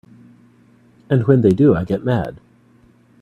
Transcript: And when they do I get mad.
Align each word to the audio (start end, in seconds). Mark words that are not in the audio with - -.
And 1.11 1.27
when 1.27 1.41
they 1.41 1.51
do 1.51 1.75
I 1.75 1.83
get 1.83 2.03
mad. 2.03 2.39